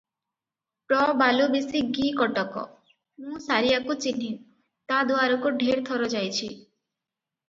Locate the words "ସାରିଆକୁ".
3.43-3.97